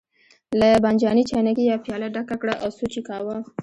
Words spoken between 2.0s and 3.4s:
ډکه کړه او سوچ یې کاوه.